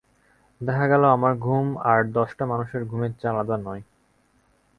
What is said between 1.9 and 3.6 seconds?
আর দশটা মানুষের ঘুমের চেয়ে আলাদা